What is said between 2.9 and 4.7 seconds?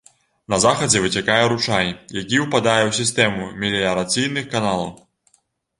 сістэму меліярацыйных